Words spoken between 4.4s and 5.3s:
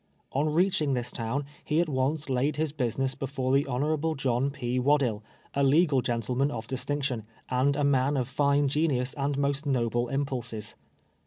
P. Waddill,